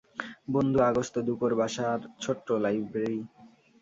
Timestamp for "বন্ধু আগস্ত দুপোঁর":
0.53-1.51